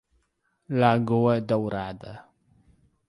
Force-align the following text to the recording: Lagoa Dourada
Lagoa 0.81 1.37
Dourada 1.45 2.25